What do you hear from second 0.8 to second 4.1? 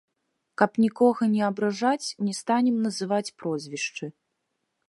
нікога не абражаць, не станем называць прозвішчы.